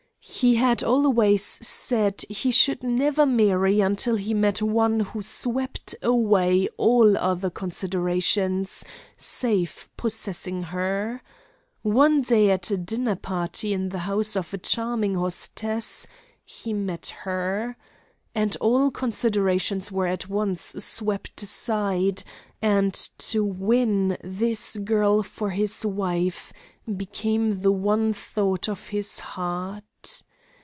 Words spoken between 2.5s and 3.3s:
should never